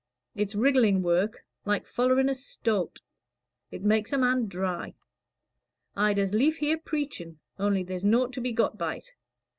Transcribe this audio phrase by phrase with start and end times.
[0.33, 3.01] "It's wriggling work like follering a stoat.
[3.69, 4.95] It makes a man dry.
[5.95, 9.13] I'd as lief hear preaching, on'y there's naught to be got by't.